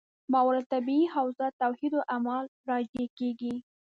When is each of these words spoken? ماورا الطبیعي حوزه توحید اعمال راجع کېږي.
ماورا 0.31 0.59
الطبیعي 0.63 1.05
حوزه 1.15 1.47
توحید 1.61 1.93
اعمال 2.13 2.45
راجع 2.69 3.05
کېږي. 3.17 3.55